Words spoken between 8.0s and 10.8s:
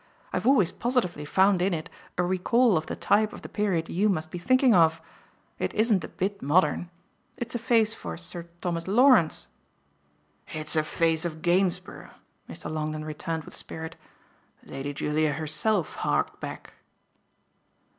of Sir Thomas Lawrence" "It's